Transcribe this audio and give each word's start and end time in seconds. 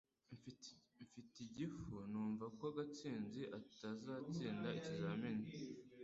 Mfite 0.35 0.67
igifu 1.43 1.95
numva 2.11 2.45
ko 2.57 2.65
Gatsinzi 2.77 3.41
atazatsinda 3.57 4.67
ikizamini 4.79 5.47